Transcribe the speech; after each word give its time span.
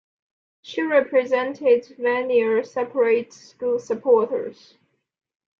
She 0.63 0.81
represented 0.81 1.83
Vanier 1.99 2.65
separate 2.65 3.33
school 3.33 3.77
supporters. 3.77 4.73